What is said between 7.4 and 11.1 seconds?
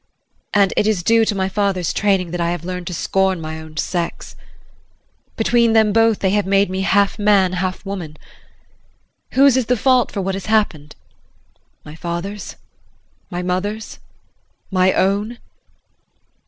half woman. Whose is the fault for what has happened